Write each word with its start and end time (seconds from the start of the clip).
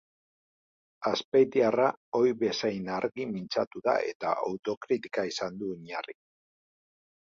Azpeitiarra 1.11 1.85
ohi 2.21 2.33
bezain 2.41 2.91
argi 2.95 3.29
mintzatu 3.37 3.85
da 3.91 3.97
eta 4.09 4.35
autokritika 4.51 5.31
izan 5.35 5.65
du 5.65 5.75
oinarri. 5.81 6.23